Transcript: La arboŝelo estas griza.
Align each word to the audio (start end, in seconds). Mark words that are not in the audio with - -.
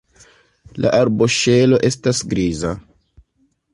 La 0.85 0.93
arboŝelo 1.01 1.81
estas 1.91 2.23
griza. 2.33 2.73